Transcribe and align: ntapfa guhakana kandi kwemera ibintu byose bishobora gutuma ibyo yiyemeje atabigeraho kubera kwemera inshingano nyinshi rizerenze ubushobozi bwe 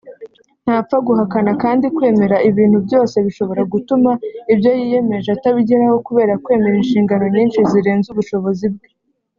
ntapfa 0.63 0.97
guhakana 1.07 1.51
kandi 1.63 1.85
kwemera 1.95 2.37
ibintu 2.49 2.77
byose 2.85 3.15
bishobora 3.25 3.61
gutuma 3.73 4.11
ibyo 4.53 4.71
yiyemeje 4.79 5.29
atabigeraho 5.31 5.95
kubera 6.07 6.33
kwemera 6.43 6.75
inshingano 6.81 7.25
nyinshi 7.35 7.61
rizerenze 7.63 8.07
ubushobozi 8.11 8.65
bwe 8.73 8.87